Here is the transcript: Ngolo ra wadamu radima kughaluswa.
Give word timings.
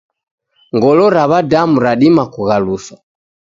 Ngolo 0.75 1.05
ra 1.15 1.23
wadamu 1.31 1.75
radima 1.85 2.23
kughaluswa. 2.33 2.95